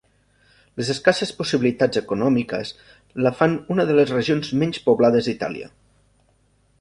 Les 0.79 0.87
escasses 0.93 1.33
possibilitats 1.41 1.99
econòmiques 2.01 2.71
la 3.27 3.33
fan 3.41 3.53
una 3.75 3.87
de 3.91 3.99
les 4.01 4.15
regions 4.17 4.53
menys 4.63 4.81
poblades 4.89 5.29
d'Itàlia. 5.31 5.69